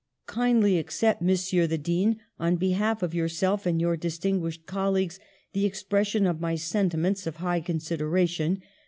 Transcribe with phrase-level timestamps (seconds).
[0.25, 1.21] "Kindly accept.
[1.21, 5.19] Monsieur the Dean, on behalf of yourself and your distinguished colleagues,
[5.53, 8.63] the ex pression of my sentiments of high consideration.